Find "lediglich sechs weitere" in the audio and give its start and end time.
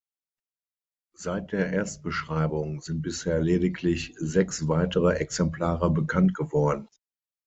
3.39-5.13